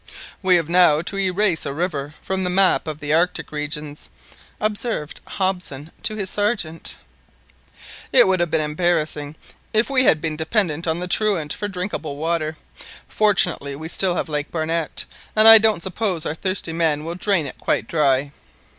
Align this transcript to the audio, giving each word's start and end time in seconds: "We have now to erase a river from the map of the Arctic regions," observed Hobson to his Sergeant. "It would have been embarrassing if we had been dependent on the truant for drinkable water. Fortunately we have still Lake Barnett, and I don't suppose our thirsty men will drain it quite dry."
"We 0.41 0.55
have 0.55 0.67
now 0.67 1.03
to 1.03 1.19
erase 1.19 1.63
a 1.63 1.73
river 1.75 2.15
from 2.23 2.43
the 2.43 2.49
map 2.49 2.87
of 2.87 2.97
the 3.01 3.13
Arctic 3.13 3.51
regions," 3.51 4.09
observed 4.59 5.19
Hobson 5.27 5.91
to 6.01 6.15
his 6.15 6.27
Sergeant. 6.31 6.97
"It 8.11 8.25
would 8.27 8.39
have 8.39 8.49
been 8.49 8.61
embarrassing 8.61 9.35
if 9.73 9.91
we 9.91 10.05
had 10.05 10.19
been 10.19 10.35
dependent 10.35 10.87
on 10.87 10.97
the 10.97 11.07
truant 11.07 11.53
for 11.53 11.67
drinkable 11.67 12.15
water. 12.17 12.57
Fortunately 13.07 13.75
we 13.75 13.85
have 13.85 13.91
still 13.93 14.13
Lake 14.23 14.49
Barnett, 14.49 15.05
and 15.35 15.47
I 15.47 15.59
don't 15.59 15.83
suppose 15.83 16.25
our 16.25 16.33
thirsty 16.33 16.73
men 16.73 17.03
will 17.05 17.13
drain 17.13 17.45
it 17.45 17.59
quite 17.59 17.87
dry." 17.87 18.31